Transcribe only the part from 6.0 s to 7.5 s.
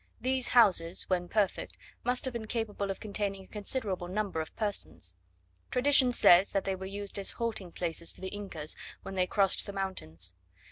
says, that they were used as